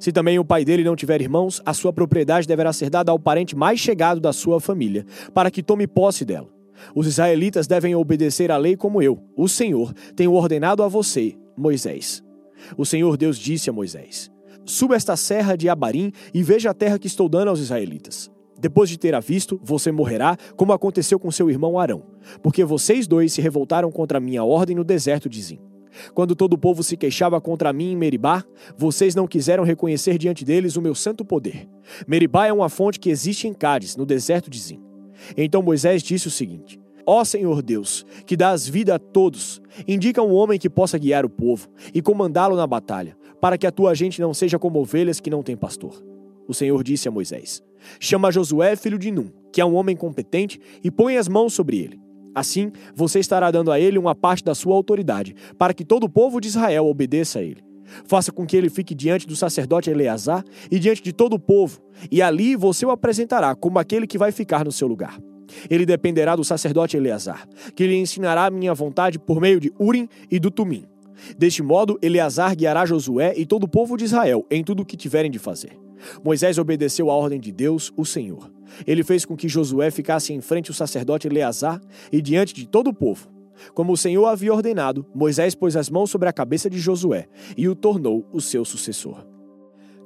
Se 0.00 0.12
também 0.12 0.38
o 0.38 0.44
pai 0.44 0.64
dele 0.64 0.84
não 0.84 0.96
tiver 0.96 1.20
irmãos, 1.20 1.60
a 1.64 1.74
sua 1.74 1.92
propriedade 1.92 2.46
deverá 2.46 2.72
ser 2.72 2.90
dada 2.90 3.10
ao 3.12 3.18
parente 3.18 3.56
mais 3.56 3.80
chegado 3.80 4.20
da 4.20 4.32
sua 4.32 4.60
família, 4.60 5.04
para 5.32 5.50
que 5.50 5.62
tome 5.62 5.86
posse 5.86 6.24
dela. 6.24 6.48
Os 6.94 7.06
israelitas 7.06 7.66
devem 7.66 7.94
obedecer 7.94 8.50
à 8.50 8.56
lei 8.56 8.76
como 8.76 9.00
eu, 9.00 9.22
o 9.36 9.48
Senhor, 9.48 9.92
tenho 10.16 10.32
ordenado 10.32 10.82
a 10.82 10.88
você, 10.88 11.36
Moisés. 11.56 12.22
O 12.76 12.84
Senhor 12.84 13.16
Deus 13.16 13.38
disse 13.38 13.70
a 13.70 13.72
Moisés: 13.72 14.30
Suba 14.64 14.96
esta 14.96 15.16
serra 15.16 15.56
de 15.56 15.68
Abarim 15.68 16.12
e 16.32 16.42
veja 16.42 16.70
a 16.70 16.74
terra 16.74 16.98
que 16.98 17.06
estou 17.06 17.28
dando 17.28 17.48
aos 17.48 17.60
israelitas. 17.60 18.30
Depois 18.58 18.88
de 18.88 18.98
ter 18.98 19.14
a 19.14 19.20
visto, 19.20 19.60
você 19.62 19.92
morrerá, 19.92 20.36
como 20.56 20.72
aconteceu 20.72 21.18
com 21.18 21.30
seu 21.30 21.50
irmão 21.50 21.78
Arão, 21.78 22.02
porque 22.42 22.64
vocês 22.64 23.06
dois 23.06 23.32
se 23.32 23.40
revoltaram 23.42 23.90
contra 23.90 24.18
a 24.18 24.20
minha 24.20 24.44
ordem 24.44 24.76
no 24.76 24.84
deserto 24.84 25.28
de 25.28 25.42
Zim. 25.42 25.73
Quando 26.14 26.34
todo 26.34 26.54
o 26.54 26.58
povo 26.58 26.82
se 26.82 26.96
queixava 26.96 27.40
contra 27.40 27.72
mim 27.72 27.92
em 27.92 27.96
Meribá, 27.96 28.44
vocês 28.76 29.14
não 29.14 29.26
quiseram 29.26 29.64
reconhecer 29.64 30.18
diante 30.18 30.44
deles 30.44 30.76
o 30.76 30.82
meu 30.82 30.94
santo 30.94 31.24
poder. 31.24 31.68
Meribá 32.06 32.46
é 32.46 32.52
uma 32.52 32.68
fonte 32.68 33.00
que 33.00 33.10
existe 33.10 33.46
em 33.46 33.54
Cádiz, 33.54 33.96
no 33.96 34.06
deserto 34.06 34.50
de 34.50 34.58
Zim. 34.58 34.80
Então 35.36 35.62
Moisés 35.62 36.02
disse 36.02 36.28
o 36.28 36.30
seguinte: 36.30 36.80
Ó 37.06 37.24
Senhor 37.24 37.62
Deus, 37.62 38.04
que 38.26 38.36
dás 38.36 38.66
vida 38.68 38.94
a 38.94 38.98
todos, 38.98 39.60
indica 39.86 40.22
um 40.22 40.32
homem 40.32 40.58
que 40.58 40.70
possa 40.70 40.98
guiar 40.98 41.24
o 41.24 41.30
povo 41.30 41.68
e 41.92 42.00
comandá-lo 42.00 42.56
na 42.56 42.66
batalha, 42.66 43.16
para 43.40 43.58
que 43.58 43.66
a 43.66 43.72
tua 43.72 43.94
gente 43.94 44.20
não 44.20 44.32
seja 44.32 44.58
como 44.58 44.80
ovelhas 44.80 45.20
que 45.20 45.30
não 45.30 45.42
têm 45.42 45.56
pastor. 45.56 46.02
O 46.48 46.54
Senhor 46.54 46.82
disse 46.82 47.08
a 47.08 47.10
Moisés: 47.10 47.62
Chama 48.00 48.32
Josué, 48.32 48.76
filho 48.76 48.98
de 48.98 49.10
Num, 49.10 49.30
que 49.52 49.60
é 49.60 49.64
um 49.64 49.74
homem 49.74 49.96
competente, 49.96 50.60
e 50.82 50.90
põe 50.90 51.16
as 51.16 51.28
mãos 51.28 51.52
sobre 51.52 51.78
ele. 51.78 52.03
Assim, 52.34 52.72
você 52.94 53.20
estará 53.20 53.50
dando 53.50 53.70
a 53.70 53.78
ele 53.78 53.98
uma 53.98 54.14
parte 54.14 54.42
da 54.42 54.54
sua 54.54 54.74
autoridade, 54.74 55.34
para 55.56 55.72
que 55.72 55.84
todo 55.84 56.04
o 56.04 56.08
povo 56.08 56.40
de 56.40 56.48
Israel 56.48 56.86
obedeça 56.86 57.38
a 57.38 57.42
ele. 57.42 57.62
Faça 58.06 58.32
com 58.32 58.46
que 58.46 58.56
ele 58.56 58.68
fique 58.68 58.94
diante 58.94 59.26
do 59.26 59.36
sacerdote 59.36 59.90
Eleazar 59.90 60.42
e 60.70 60.78
diante 60.78 61.02
de 61.02 61.12
todo 61.12 61.34
o 61.34 61.38
povo, 61.38 61.80
e 62.10 62.20
ali 62.20 62.56
você 62.56 62.84
o 62.84 62.90
apresentará 62.90 63.54
como 63.54 63.78
aquele 63.78 64.06
que 64.06 64.18
vai 64.18 64.32
ficar 64.32 64.64
no 64.64 64.72
seu 64.72 64.88
lugar. 64.88 65.18
Ele 65.70 65.86
dependerá 65.86 66.34
do 66.34 66.42
sacerdote 66.42 66.96
Eleazar, 66.96 67.46
que 67.76 67.86
lhe 67.86 67.96
ensinará 67.96 68.46
a 68.46 68.50
minha 68.50 68.74
vontade 68.74 69.18
por 69.18 69.40
meio 69.40 69.60
de 69.60 69.72
Urim 69.78 70.08
e 70.30 70.40
do 70.40 70.50
Tumim. 70.50 70.84
Deste 71.38 71.62
modo, 71.62 71.98
Eleazar 72.02 72.56
guiará 72.56 72.84
Josué 72.84 73.34
e 73.36 73.46
todo 73.46 73.64
o 73.64 73.68
povo 73.68 73.96
de 73.96 74.04
Israel 74.04 74.44
em 74.50 74.64
tudo 74.64 74.82
o 74.82 74.86
que 74.86 74.96
tiverem 74.96 75.30
de 75.30 75.38
fazer. 75.38 75.78
Moisés 76.24 76.58
obedeceu 76.58 77.10
à 77.10 77.14
ordem 77.14 77.40
de 77.40 77.52
Deus, 77.52 77.92
o 77.96 78.04
Senhor. 78.04 78.53
Ele 78.86 79.02
fez 79.02 79.24
com 79.24 79.36
que 79.36 79.48
Josué 79.48 79.90
ficasse 79.90 80.32
em 80.32 80.40
frente 80.40 80.70
ao 80.70 80.74
sacerdote 80.74 81.26
Eleazar 81.26 81.80
e 82.12 82.20
diante 82.20 82.54
de 82.54 82.66
todo 82.66 82.88
o 82.88 82.94
povo. 82.94 83.28
Como 83.72 83.92
o 83.92 83.96
Senhor 83.96 84.26
havia 84.26 84.52
ordenado, 84.52 85.06
Moisés 85.14 85.54
pôs 85.54 85.76
as 85.76 85.88
mãos 85.88 86.10
sobre 86.10 86.28
a 86.28 86.32
cabeça 86.32 86.68
de 86.68 86.78
Josué 86.78 87.28
e 87.56 87.68
o 87.68 87.74
tornou 87.74 88.28
o 88.32 88.40
seu 88.40 88.64
sucessor. 88.64 89.24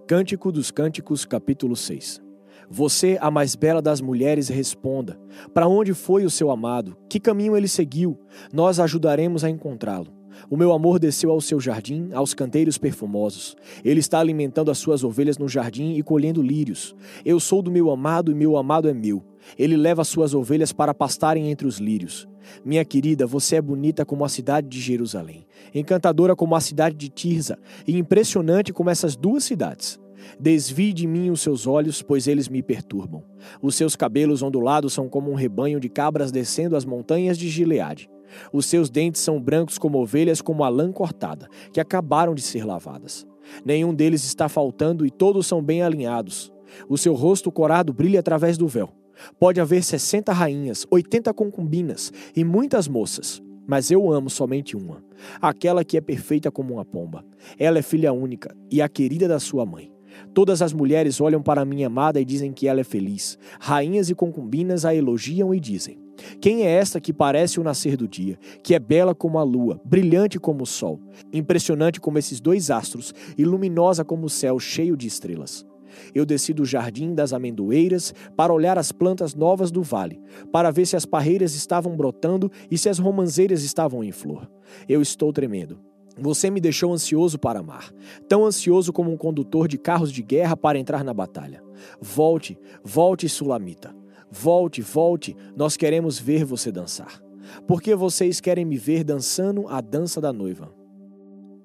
Cântico 0.06 0.52
dos 0.52 0.70
Cânticos, 0.70 1.24
capítulo 1.24 1.74
6 1.74 2.28
você, 2.70 3.16
a 3.20 3.30
mais 3.30 3.56
bela 3.56 3.80
das 3.80 4.00
mulheres, 4.00 4.48
responda: 4.48 5.18
Para 5.54 5.66
onde 5.66 5.94
foi 5.94 6.24
o 6.24 6.30
seu 6.30 6.50
amado? 6.50 6.96
Que 7.08 7.18
caminho 7.18 7.56
ele 7.56 7.68
seguiu? 7.68 8.18
Nós 8.52 8.78
ajudaremos 8.78 9.42
a 9.42 9.48
encontrá-lo. 9.48 10.17
O 10.50 10.56
meu 10.56 10.72
amor 10.72 10.98
desceu 10.98 11.30
ao 11.30 11.40
seu 11.40 11.60
jardim, 11.60 12.10
aos 12.12 12.34
canteiros 12.34 12.78
perfumosos. 12.78 13.56
Ele 13.84 14.00
está 14.00 14.18
alimentando 14.18 14.70
as 14.70 14.78
suas 14.78 15.04
ovelhas 15.04 15.38
no 15.38 15.48
jardim 15.48 15.94
e 15.94 16.02
colhendo 16.02 16.42
lírios. 16.42 16.94
Eu 17.24 17.38
sou 17.38 17.62
do 17.62 17.70
meu 17.70 17.90
amado 17.90 18.30
e 18.30 18.34
meu 18.34 18.56
amado 18.56 18.88
é 18.88 18.94
meu. 18.94 19.22
Ele 19.58 19.76
leva 19.76 20.02
as 20.02 20.08
suas 20.08 20.34
ovelhas 20.34 20.72
para 20.72 20.94
pastarem 20.94 21.50
entre 21.50 21.66
os 21.66 21.78
lírios. 21.78 22.28
Minha 22.64 22.84
querida, 22.84 23.26
você 23.26 23.56
é 23.56 23.62
bonita 23.62 24.04
como 24.04 24.24
a 24.24 24.28
cidade 24.28 24.68
de 24.68 24.80
Jerusalém, 24.80 25.46
encantadora 25.74 26.34
como 26.34 26.54
a 26.54 26.60
cidade 26.60 26.96
de 26.96 27.08
Tirza 27.08 27.58
e 27.86 27.96
impressionante 27.96 28.72
como 28.72 28.90
essas 28.90 29.16
duas 29.16 29.44
cidades. 29.44 30.00
Desvie 30.38 30.92
de 30.92 31.06
mim 31.06 31.30
os 31.30 31.40
seus 31.40 31.66
olhos, 31.66 32.02
pois 32.02 32.26
eles 32.26 32.48
me 32.48 32.62
perturbam. 32.62 33.22
Os 33.62 33.74
seus 33.74 33.96
cabelos 33.96 34.42
ondulados 34.42 34.92
são 34.92 35.08
como 35.08 35.30
um 35.30 35.34
rebanho 35.34 35.80
de 35.80 35.88
cabras 35.88 36.32
descendo 36.32 36.76
as 36.76 36.84
montanhas 36.84 37.38
de 37.38 37.48
Gileade. 37.48 38.10
Os 38.52 38.66
seus 38.66 38.90
dentes 38.90 39.20
são 39.20 39.40
brancos 39.40 39.78
como 39.78 39.98
ovelhas, 39.98 40.40
como 40.40 40.64
a 40.64 40.68
lã 40.68 40.92
cortada, 40.92 41.48
que 41.72 41.80
acabaram 41.80 42.34
de 42.34 42.42
ser 42.42 42.64
lavadas. 42.64 43.26
Nenhum 43.64 43.94
deles 43.94 44.24
está 44.24 44.48
faltando 44.48 45.06
e 45.06 45.10
todos 45.10 45.46
são 45.46 45.62
bem 45.62 45.82
alinhados. 45.82 46.52
O 46.88 46.98
seu 46.98 47.14
rosto 47.14 47.50
corado 47.50 47.92
brilha 47.92 48.20
através 48.20 48.58
do 48.58 48.68
véu. 48.68 48.90
Pode 49.38 49.60
haver 49.60 49.82
sessenta 49.82 50.32
rainhas, 50.32 50.86
oitenta 50.90 51.34
concubinas 51.34 52.12
e 52.36 52.44
muitas 52.44 52.86
moças, 52.86 53.42
mas 53.66 53.90
eu 53.90 54.12
amo 54.12 54.30
somente 54.30 54.76
uma, 54.76 55.02
aquela 55.40 55.84
que 55.84 55.96
é 55.96 56.00
perfeita 56.00 56.50
como 56.50 56.74
uma 56.74 56.84
pomba. 56.84 57.24
Ela 57.58 57.78
é 57.78 57.82
filha 57.82 58.12
única 58.12 58.54
e 58.70 58.80
a 58.80 58.88
querida 58.88 59.26
da 59.26 59.40
sua 59.40 59.66
mãe. 59.66 59.97
Todas 60.34 60.62
as 60.62 60.72
mulheres 60.72 61.20
olham 61.20 61.42
para 61.42 61.64
minha 61.64 61.86
amada 61.86 62.20
e 62.20 62.24
dizem 62.24 62.52
que 62.52 62.68
ela 62.68 62.80
é 62.80 62.84
feliz. 62.84 63.38
Rainhas 63.60 64.10
e 64.10 64.14
concubinas 64.14 64.84
a 64.84 64.94
elogiam 64.94 65.54
e 65.54 65.60
dizem: 65.60 65.98
Quem 66.40 66.62
é 66.62 66.70
esta 66.70 67.00
que 67.00 67.12
parece 67.12 67.58
o 67.60 67.64
nascer 67.64 67.96
do 67.96 68.06
dia, 68.06 68.38
que 68.62 68.74
é 68.74 68.78
bela 68.78 69.14
como 69.14 69.38
a 69.38 69.42
lua, 69.42 69.80
brilhante 69.84 70.38
como 70.38 70.62
o 70.62 70.66
sol, 70.66 71.00
impressionante 71.32 72.00
como 72.00 72.18
esses 72.18 72.40
dois 72.40 72.70
astros 72.70 73.14
e 73.36 73.44
luminosa 73.44 74.04
como 74.04 74.26
o 74.26 74.30
céu 74.30 74.58
cheio 74.58 74.96
de 74.96 75.06
estrelas? 75.06 75.66
Eu 76.14 76.24
desci 76.24 76.52
do 76.52 76.64
jardim 76.64 77.14
das 77.14 77.32
amendoeiras 77.32 78.14
para 78.36 78.52
olhar 78.52 78.78
as 78.78 78.92
plantas 78.92 79.34
novas 79.34 79.70
do 79.70 79.82
vale, 79.82 80.20
para 80.52 80.70
ver 80.70 80.86
se 80.86 80.96
as 80.96 81.06
parreiras 81.06 81.54
estavam 81.54 81.96
brotando 81.96 82.50
e 82.70 82.76
se 82.76 82.88
as 82.88 82.98
romanzeiras 82.98 83.62
estavam 83.62 84.04
em 84.04 84.12
flor. 84.12 84.48
Eu 84.88 85.00
estou 85.02 85.32
tremendo. 85.32 85.87
Você 86.20 86.50
me 86.50 86.60
deixou 86.60 86.92
ansioso 86.92 87.38
para 87.38 87.60
amar, 87.60 87.92
tão 88.28 88.44
ansioso 88.44 88.92
como 88.92 89.10
um 89.10 89.16
condutor 89.16 89.68
de 89.68 89.78
carros 89.78 90.12
de 90.12 90.22
guerra 90.22 90.56
para 90.56 90.78
entrar 90.78 91.04
na 91.04 91.14
batalha. 91.14 91.62
Volte, 92.00 92.58
volte, 92.82 93.28
Sulamita. 93.28 93.94
Volte, 94.30 94.82
volte, 94.82 95.36
nós 95.56 95.76
queremos 95.76 96.18
ver 96.18 96.44
você 96.44 96.70
dançar. 96.70 97.22
Porque 97.66 97.94
vocês 97.94 98.40
querem 98.40 98.64
me 98.64 98.76
ver 98.76 99.04
dançando 99.04 99.66
a 99.68 99.80
dança 99.80 100.20
da 100.20 100.32
noiva. 100.32 100.74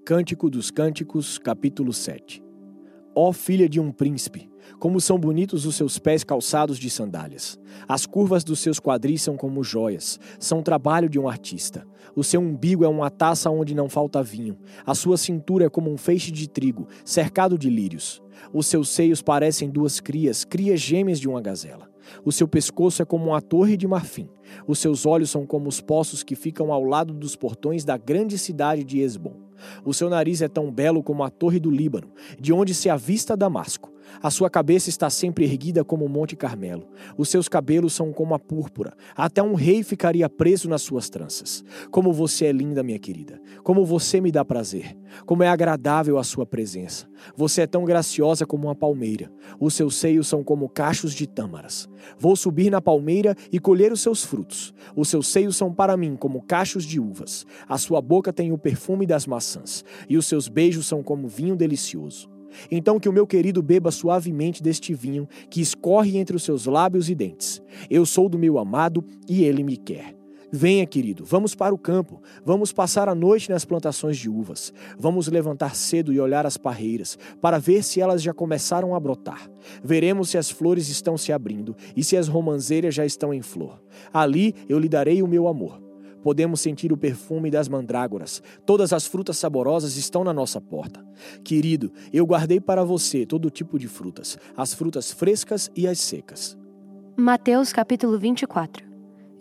Cântico 0.05 0.49
dos 0.49 0.71
Cânticos, 0.71 1.37
capítulo 1.37 1.91
7 1.91 2.42
Ó 3.15 3.31
filha 3.31 3.69
de 3.69 3.79
um 3.79 3.91
príncipe, 3.91 4.49
como 4.79 4.99
são 4.99 5.19
bonitos 5.19 5.65
os 5.65 5.75
seus 5.75 5.99
pés 5.99 6.23
calçados 6.23 6.79
de 6.79 6.89
sandálias. 6.89 7.59
As 7.87 8.05
curvas 8.07 8.43
dos 8.43 8.59
seus 8.59 8.79
quadris 8.79 9.21
são 9.21 9.37
como 9.37 9.63
joias, 9.63 10.19
são 10.39 10.63
trabalho 10.63 11.07
de 11.07 11.19
um 11.19 11.27
artista. 11.27 11.85
O 12.15 12.23
seu 12.23 12.41
umbigo 12.41 12.83
é 12.83 12.87
uma 12.87 13.11
taça 13.11 13.51
onde 13.51 13.75
não 13.75 13.87
falta 13.87 14.23
vinho. 14.23 14.57
A 14.85 14.95
sua 14.95 15.17
cintura 15.17 15.65
é 15.65 15.69
como 15.69 15.91
um 15.91 15.97
feixe 15.97 16.31
de 16.31 16.49
trigo, 16.49 16.87
cercado 17.05 17.57
de 17.57 17.69
lírios. 17.69 18.21
Os 18.51 18.65
seus 18.65 18.89
seios 18.89 19.21
parecem 19.21 19.69
duas 19.69 19.99
crias, 19.99 20.43
crias 20.43 20.79
gêmeas 20.79 21.19
de 21.19 21.27
uma 21.29 21.41
gazela. 21.41 21.93
O 22.25 22.31
seu 22.31 22.47
pescoço 22.47 23.01
é 23.01 23.05
como 23.05 23.27
uma 23.27 23.41
torre 23.41 23.77
de 23.77 23.87
marfim. 23.87 24.27
Os 24.67 24.79
seus 24.79 25.05
olhos 25.05 25.29
são 25.29 25.45
como 25.45 25.69
os 25.69 25.81
poços 25.81 26.23
que 26.23 26.35
ficam 26.35 26.71
ao 26.71 26.83
lado 26.83 27.13
dos 27.13 27.35
portões 27.35 27.83
da 27.83 27.97
grande 27.97 28.37
cidade 28.37 28.83
de 28.83 28.99
Esbom. 28.99 29.43
O 29.85 29.93
seu 29.93 30.09
nariz 30.09 30.41
é 30.41 30.47
tão 30.47 30.71
belo 30.71 31.01
como 31.01 31.23
a 31.23 31.29
torre 31.29 31.59
do 31.59 31.71
Líbano, 31.71 32.11
de 32.39 32.51
onde 32.51 32.73
se 32.73 32.89
avista 32.89 33.37
Damasco. 33.37 33.93
A 34.21 34.29
sua 34.29 34.49
cabeça 34.49 34.89
está 34.89 35.09
sempre 35.09 35.45
erguida 35.45 35.83
como 35.83 36.05
o 36.05 36.09
Monte 36.09 36.35
Carmelo. 36.35 36.87
Os 37.17 37.29
seus 37.29 37.47
cabelos 37.47 37.93
são 37.93 38.11
como 38.11 38.33
a 38.33 38.39
púrpura. 38.39 38.93
Até 39.15 39.41
um 39.41 39.53
rei 39.53 39.81
ficaria 39.81 40.29
preso 40.29 40.69
nas 40.69 40.81
suas 40.81 41.09
tranças. 41.09 41.63
Como 41.89 42.11
você 42.11 42.45
é 42.45 42.51
linda, 42.51 42.83
minha 42.83 42.99
querida. 42.99 43.41
Como 43.63 43.85
você 43.85 44.21
me 44.21 44.31
dá 44.31 44.43
prazer. 44.43 44.97
Como 45.25 45.43
é 45.43 45.47
agradável 45.47 46.17
a 46.17 46.23
sua 46.23 46.45
presença. 46.45 47.07
Você 47.35 47.61
é 47.61 47.67
tão 47.67 47.85
graciosa 47.85 48.45
como 48.45 48.67
uma 48.67 48.75
palmeira. 48.75 49.31
Os 49.59 49.73
seus 49.73 49.95
seios 49.95 50.27
são 50.27 50.43
como 50.43 50.69
cachos 50.69 51.13
de 51.13 51.25
tâmaras. 51.25 51.89
Vou 52.19 52.35
subir 52.35 52.69
na 52.69 52.81
palmeira 52.81 53.35
e 53.51 53.59
colher 53.59 53.91
os 53.91 54.01
seus 54.01 54.23
frutos. 54.33 54.73
Os 54.95 55.09
seus 55.09 55.27
seios 55.27 55.55
são 55.55 55.71
para 55.71 55.95
mim 55.95 56.15
como 56.15 56.41
cachos 56.41 56.83
de 56.83 56.99
uvas. 56.99 57.45
A 57.69 57.77
sua 57.77 58.01
boca 58.01 58.33
tem 58.33 58.51
o 58.51 58.57
perfume 58.57 59.05
das 59.05 59.27
maçãs. 59.27 59.85
E 60.09 60.17
os 60.17 60.25
seus 60.25 60.47
beijos 60.47 60.87
são 60.87 61.03
como 61.03 61.27
vinho 61.27 61.55
delicioso. 61.55 62.27
Então 62.71 62.99
que 62.99 63.07
o 63.07 63.13
meu 63.13 63.27
querido 63.27 63.61
beba 63.61 63.91
suavemente 63.91 64.63
deste 64.63 64.91
vinho 64.91 65.29
que 65.51 65.61
escorre 65.61 66.17
entre 66.17 66.35
os 66.35 66.41
seus 66.41 66.65
lábios 66.65 67.11
e 67.11 67.13
dentes. 67.13 67.61
Eu 67.91 68.07
sou 68.07 68.27
do 68.27 68.39
meu 68.39 68.57
amado 68.57 69.05
e 69.29 69.43
ele 69.43 69.63
me 69.63 69.77
quer. 69.77 70.22
Venha, 70.55 70.85
querido, 70.85 71.25
vamos 71.25 71.55
para 71.55 71.73
o 71.73 71.79
campo. 71.79 72.21
Vamos 72.45 72.71
passar 72.71 73.09
a 73.09 73.15
noite 73.15 73.49
nas 73.49 73.65
plantações 73.65 74.17
de 74.17 74.29
uvas. 74.29 74.71
Vamos 74.99 75.27
levantar 75.27 75.75
cedo 75.75 76.13
e 76.13 76.19
olhar 76.19 76.45
as 76.45 76.57
parreiras, 76.57 77.17
para 77.41 77.57
ver 77.57 77.83
se 77.83 77.99
elas 77.99 78.21
já 78.21 78.35
começaram 78.35 78.93
a 78.93 78.99
brotar. 78.99 79.49
Veremos 79.83 80.29
se 80.29 80.37
as 80.37 80.51
flores 80.51 80.89
estão 80.89 81.17
se 81.17 81.33
abrindo 81.33 81.75
e 81.97 82.03
se 82.03 82.15
as 82.15 82.27
romanzeiras 82.27 82.93
já 82.93 83.03
estão 83.03 83.33
em 83.33 83.41
flor. 83.41 83.81
Ali 84.13 84.53
eu 84.69 84.77
lhe 84.77 84.87
darei 84.87 85.23
o 85.23 85.27
meu 85.27 85.47
amor. 85.47 85.81
Podemos 86.21 86.61
sentir 86.61 86.93
o 86.93 86.97
perfume 86.97 87.49
das 87.49 87.67
mandrágoras. 87.67 88.39
Todas 88.63 88.93
as 88.93 89.07
frutas 89.07 89.37
saborosas 89.37 89.97
estão 89.97 90.23
na 90.23 90.31
nossa 90.31 90.61
porta. 90.61 91.03
Querido, 91.43 91.91
eu 92.13 92.27
guardei 92.27 92.61
para 92.61 92.83
você 92.83 93.25
todo 93.25 93.49
tipo 93.49 93.79
de 93.79 93.87
frutas, 93.87 94.37
as 94.55 94.71
frutas 94.71 95.11
frescas 95.11 95.71
e 95.75 95.87
as 95.87 95.99
secas. 95.99 96.55
Mateus 97.17 97.73
capítulo 97.73 98.19
24 98.19 98.92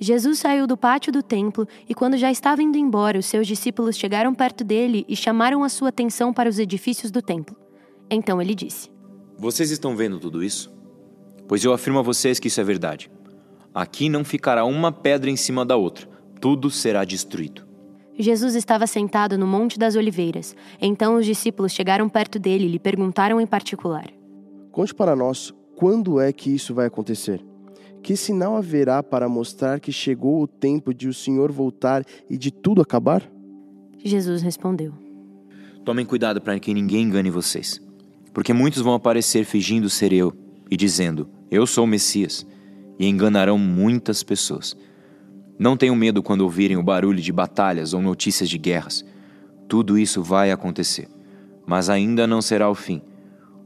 Jesus 0.02 0.38
saiu 0.38 0.66
do 0.66 0.76
pátio 0.76 1.12
do 1.12 1.22
templo 1.22 1.66
e, 1.88 1.94
quando 1.94 2.16
já 2.16 2.30
estava 2.30 2.62
indo 2.62 2.76
embora, 2.76 3.18
os 3.18 3.26
seus 3.26 3.46
discípulos 3.46 3.96
chegaram 3.96 4.34
perto 4.34 4.64
dele 4.64 5.04
e 5.08 5.16
chamaram 5.16 5.62
a 5.62 5.68
sua 5.68 5.90
atenção 5.90 6.32
para 6.32 6.48
os 6.48 6.58
edifícios 6.58 7.10
do 7.10 7.22
templo. 7.22 7.56
Então 8.10 8.42
ele 8.42 8.54
disse: 8.54 8.90
Vocês 9.38 9.70
estão 9.70 9.96
vendo 9.96 10.18
tudo 10.18 10.42
isso? 10.42 10.72
Pois 11.46 11.64
eu 11.64 11.72
afirmo 11.72 11.98
a 11.98 12.02
vocês 12.02 12.38
que 12.38 12.48
isso 12.48 12.60
é 12.60 12.64
verdade. 12.64 13.10
Aqui 13.74 14.08
não 14.08 14.24
ficará 14.24 14.64
uma 14.64 14.92
pedra 14.92 15.30
em 15.30 15.36
cima 15.36 15.64
da 15.64 15.76
outra 15.76 16.12
tudo 16.42 16.68
será 16.68 17.04
destruído. 17.04 17.64
Jesus 18.18 18.56
estava 18.56 18.84
sentado 18.84 19.38
no 19.38 19.46
Monte 19.46 19.78
das 19.78 19.94
Oliveiras. 19.94 20.56
Então 20.80 21.14
os 21.14 21.24
discípulos 21.24 21.70
chegaram 21.70 22.08
perto 22.08 22.36
dele 22.36 22.64
e 22.64 22.68
lhe 22.68 22.78
perguntaram 22.80 23.40
em 23.40 23.46
particular: 23.46 24.10
Conte 24.72 24.92
para 24.92 25.14
nós 25.14 25.54
quando 25.76 26.20
é 26.20 26.32
que 26.32 26.50
isso 26.50 26.74
vai 26.74 26.86
acontecer? 26.86 27.40
Que 28.02 28.16
sinal 28.16 28.56
haverá 28.56 29.00
para 29.00 29.28
mostrar 29.28 29.78
que 29.78 29.92
chegou 29.92 30.42
o 30.42 30.46
tempo 30.48 30.92
de 30.92 31.06
o 31.06 31.14
Senhor 31.14 31.52
voltar 31.52 32.04
e 32.28 32.36
de 32.36 32.50
tudo 32.50 32.82
acabar? 32.82 33.22
Jesus 34.04 34.42
respondeu: 34.42 34.92
Tomem 35.84 36.04
cuidado 36.04 36.40
para 36.40 36.58
que 36.58 36.74
ninguém 36.74 37.04
engane 37.04 37.30
vocês, 37.30 37.80
porque 38.34 38.52
muitos 38.52 38.82
vão 38.82 38.94
aparecer 38.94 39.44
fingindo 39.44 39.88
ser 39.88 40.12
eu 40.12 40.32
e 40.68 40.76
dizendo: 40.76 41.28
Eu 41.48 41.64
sou 41.64 41.84
o 41.84 41.86
Messias, 41.86 42.44
e 42.98 43.06
enganarão 43.06 43.56
muitas 43.56 44.24
pessoas. 44.24 44.76
Não 45.56 45.76
tenham 45.76 45.94
medo 45.94 46.24
quando 46.24 46.40
ouvirem 46.40 46.76
o 46.76 46.82
barulho 46.82 47.20
de 47.20 47.30
batalhas 47.30 47.94
ou 47.94 48.02
notícias 48.02 48.48
de 48.48 48.58
guerras. 48.58 49.04
Tudo 49.68 49.96
isso 49.96 50.22
vai 50.22 50.50
acontecer, 50.50 51.08
mas 51.64 51.88
ainda 51.88 52.26
não 52.26 52.42
será 52.42 52.68
o 52.68 52.74
fim. 52.74 53.00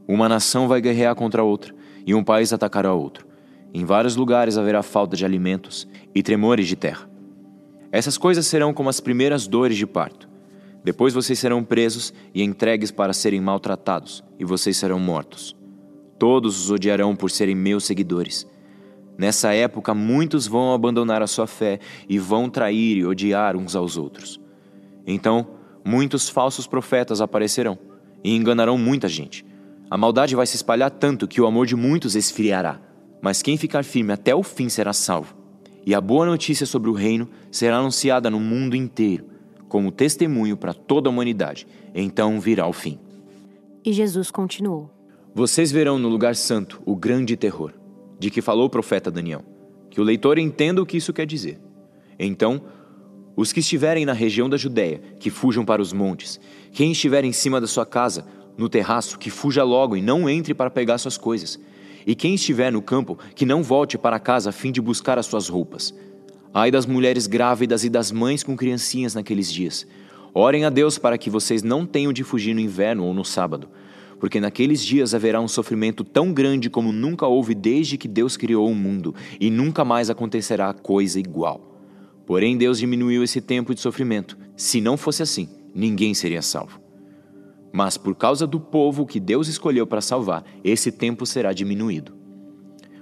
Uma 0.07 0.29
nação 0.29 0.67
vai 0.67 0.79
guerrear 0.79 1.15
contra 1.15 1.43
outra 1.43 1.73
e 2.05 2.13
um 2.13 2.23
país 2.23 2.53
atacará 2.53 2.93
outro. 2.93 3.26
Em 3.73 3.85
vários 3.85 4.15
lugares 4.15 4.57
haverá 4.57 4.81
falta 4.81 5.15
de 5.15 5.25
alimentos 5.25 5.87
e 6.13 6.23
tremores 6.23 6.67
de 6.67 6.75
terra. 6.75 7.09
Essas 7.91 8.17
coisas 8.17 8.45
serão 8.45 8.73
como 8.73 8.89
as 8.89 8.99
primeiras 8.99 9.47
dores 9.47 9.77
de 9.77 9.85
parto. 9.85 10.27
Depois 10.83 11.13
vocês 11.13 11.37
serão 11.37 11.63
presos 11.63 12.13
e 12.33 12.43
entregues 12.43 12.91
para 12.91 13.13
serem 13.13 13.41
maltratados, 13.41 14.23
e 14.39 14.45
vocês 14.45 14.77
serão 14.77 14.99
mortos. 14.99 15.55
Todos 16.17 16.59
os 16.59 16.71
odiarão 16.71 17.15
por 17.15 17.29
serem 17.29 17.55
meus 17.55 17.85
seguidores. 17.85 18.47
Nessa 19.17 19.53
época, 19.53 19.93
muitos 19.93 20.47
vão 20.47 20.73
abandonar 20.73 21.21
a 21.21 21.27
sua 21.27 21.47
fé 21.47 21.79
e 22.07 22.19
vão 22.19 22.49
trair 22.49 22.97
e 22.97 23.05
odiar 23.05 23.55
uns 23.57 23.75
aos 23.75 23.97
outros. 23.97 24.39
Então, 25.05 25.47
muitos 25.83 26.29
falsos 26.29 26.67
profetas 26.67 27.19
aparecerão 27.19 27.77
e 28.23 28.35
enganarão 28.35 28.77
muita 28.77 29.07
gente. 29.07 29.45
A 29.89 29.97
maldade 29.97 30.35
vai 30.35 30.45
se 30.45 30.55
espalhar 30.55 30.91
tanto 30.91 31.27
que 31.27 31.41
o 31.41 31.47
amor 31.47 31.65
de 31.65 31.75
muitos 31.75 32.15
esfriará. 32.15 32.79
Mas 33.21 33.41
quem 33.41 33.57
ficar 33.57 33.83
firme 33.83 34.13
até 34.13 34.35
o 34.35 34.43
fim 34.43 34.69
será 34.69 34.93
salvo. 34.93 35.35
E 35.85 35.95
a 35.95 36.01
boa 36.01 36.25
notícia 36.25 36.65
sobre 36.65 36.89
o 36.89 36.93
reino 36.93 37.29
será 37.51 37.77
anunciada 37.77 38.29
no 38.29 38.39
mundo 38.39 38.75
inteiro, 38.75 39.25
como 39.69 39.91
testemunho 39.91 40.57
para 40.57 40.73
toda 40.73 41.09
a 41.09 41.11
humanidade. 41.11 41.65
Então 41.95 42.39
virá 42.39 42.67
o 42.67 42.73
fim. 42.73 42.99
E 43.85 43.93
Jesus 43.93 44.29
continuou: 44.29 44.91
Vocês 45.33 45.71
verão 45.71 45.97
no 45.97 46.09
lugar 46.09 46.35
santo 46.35 46.81
o 46.85 46.95
grande 46.95 47.37
terror 47.37 47.73
de 48.19 48.29
que 48.29 48.41
falou 48.41 48.65
o 48.65 48.69
profeta 48.69 49.09
Daniel, 49.09 49.43
que 49.89 50.01
o 50.01 50.03
leitor 50.03 50.37
entenda 50.37 50.81
o 50.81 50.85
que 50.85 50.97
isso 50.97 51.13
quer 51.13 51.25
dizer. 51.25 51.59
Então, 52.19 52.61
Os 53.39 53.53
que 53.53 53.59
estiverem 53.59 54.03
na 54.03 54.13
região 54.13 54.49
da 54.49 54.57
Judéia, 54.57 54.99
que 55.19 55.29
fujam 55.29 55.63
para 55.63 55.79
os 55.79 55.93
montes. 55.93 56.39
Quem 56.71 56.91
estiver 56.91 57.23
em 57.23 57.31
cima 57.31 57.61
da 57.61 57.67
sua 57.67 57.85
casa, 57.85 58.25
no 58.57 58.67
terraço, 58.67 59.19
que 59.19 59.29
fuja 59.29 59.63
logo 59.63 59.95
e 59.95 60.01
não 60.01 60.27
entre 60.27 60.55
para 60.55 60.71
pegar 60.71 60.97
suas 60.97 61.19
coisas. 61.19 61.59
E 62.07 62.15
quem 62.15 62.35
estiver 62.35 62.71
no 62.71 62.81
campo, 62.81 63.19
que 63.35 63.45
não 63.45 63.61
volte 63.61 63.97
para 63.97 64.17
casa 64.17 64.49
a 64.49 64.53
fim 64.53 64.71
de 64.71 64.79
buscar 64.79 65.19
as 65.19 65.25
suas 65.25 65.49
roupas. 65.49 65.93
Ai 66.53 66.71
das 66.71 66.85
mulheres 66.85 67.27
grávidas 67.27 67.83
e 67.83 67.89
das 67.89 68.13
mães 68.13 68.43
com 68.43 68.55
criancinhas 68.55 69.13
naqueles 69.13 69.51
dias. 69.51 69.85
Orem 70.33 70.63
a 70.63 70.69
Deus 70.69 70.97
para 70.97 71.17
que 71.17 71.29
vocês 71.29 71.63
não 71.63 71.85
tenham 71.85 72.13
de 72.13 72.23
fugir 72.23 72.53
no 72.53 72.61
inverno 72.61 73.03
ou 73.03 73.13
no 73.13 73.25
sábado, 73.25 73.67
porque 74.21 74.39
naqueles 74.39 74.81
dias 74.85 75.13
haverá 75.13 75.41
um 75.41 75.49
sofrimento 75.49 76.05
tão 76.05 76.31
grande 76.31 76.69
como 76.69 76.93
nunca 76.93 77.27
houve 77.27 77.53
desde 77.53 77.97
que 77.97 78.07
Deus 78.07 78.37
criou 78.37 78.69
o 78.69 78.75
mundo, 78.75 79.13
e 79.37 79.49
nunca 79.49 79.83
mais 79.83 80.09
acontecerá 80.09 80.73
coisa 80.73 81.19
igual. 81.19 81.77
Porém, 82.25 82.57
Deus 82.57 82.79
diminuiu 82.79 83.21
esse 83.21 83.41
tempo 83.41 83.75
de 83.75 83.81
sofrimento. 83.81 84.37
Se 84.55 84.79
não 84.79 84.95
fosse 84.95 85.23
assim, 85.23 85.49
ninguém 85.75 86.13
seria 86.13 86.41
salvo. 86.41 86.86
Mas 87.71 87.97
por 87.97 88.15
causa 88.15 88.47
do 88.47 88.59
povo 88.59 89.05
que 89.05 89.19
Deus 89.19 89.47
escolheu 89.47 89.85
para 89.85 90.01
salvar, 90.01 90.43
esse 90.63 90.91
tempo 90.91 91.25
será 91.25 91.53
diminuído. 91.53 92.13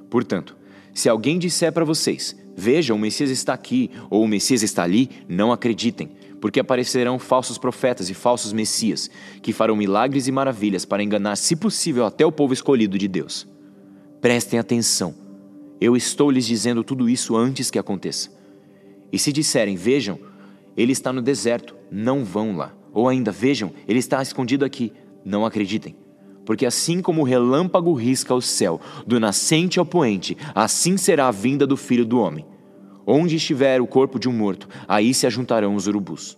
Portanto, 0.10 0.58
se 0.94 1.10
alguém 1.10 1.38
disser 1.38 1.72
para 1.72 1.86
vocês: 1.86 2.36
Veja, 2.56 2.94
o 2.94 2.98
Messias 2.98 3.30
está 3.30 3.54
aqui 3.54 3.92
ou 4.10 4.24
o 4.24 4.28
Messias 4.28 4.64
está 4.64 4.84
ali, 4.84 5.10
não 5.28 5.52
acreditem, 5.52 6.12
porque 6.40 6.60
aparecerão 6.60 7.20
falsos 7.20 7.58
profetas 7.58 8.10
e 8.10 8.14
falsos 8.14 8.54
messias, 8.54 9.10
que 9.42 9.52
farão 9.52 9.76
milagres 9.76 10.28
e 10.28 10.32
maravilhas 10.32 10.86
para 10.86 11.04
enganar, 11.04 11.36
se 11.36 11.56
possível, 11.56 12.06
até 12.06 12.26
o 12.26 12.32
povo 12.32 12.54
escolhido 12.54 12.98
de 12.98 13.08
Deus. 13.08 13.46
Prestem 14.22 14.58
atenção. 14.58 15.14
Eu 15.82 15.98
estou 15.98 16.32
lhes 16.32 16.46
dizendo 16.46 16.84
tudo 16.84 17.10
isso 17.10 17.36
antes 17.36 17.70
que 17.70 17.78
aconteça. 17.78 18.30
E 19.12 19.20
se 19.20 19.34
disserem, 19.34 19.76
vejam, 19.76 20.18
ele 20.78 20.94
está 20.94 21.12
no 21.12 21.22
deserto, 21.22 21.76
não 21.92 22.24
vão 22.24 22.56
lá. 22.56 22.74
Ou 22.96 23.10
ainda, 23.10 23.30
vejam, 23.30 23.74
ele 23.86 24.00
está 24.00 24.22
escondido 24.22 24.64
aqui, 24.64 24.94
não 25.26 25.46
acreditem. 25.46 25.98
Porque 26.46 26.66
assim 26.66 27.02
como 27.02 27.22
o 27.22 27.26
relâmpago 27.26 27.92
risca 27.94 28.34
o 28.34 28.42
céu, 28.42 28.80
do 29.06 29.20
nascente 29.20 29.78
ao 29.78 29.86
poente, 29.86 30.38
assim 30.56 30.96
será 30.96 31.28
a 31.28 31.32
vinda 31.32 31.68
do 31.68 31.76
filho 31.76 32.06
do 32.06 32.20
homem. 32.20 32.46
Onde 33.06 33.36
estiver 33.36 33.82
o 33.82 33.88
corpo 33.88 34.18
de 34.18 34.30
um 34.30 34.32
morto, 34.32 34.70
aí 34.88 35.14
se 35.14 35.28
ajuntarão 35.28 35.76
os 35.76 35.88
urubus. 35.88 36.38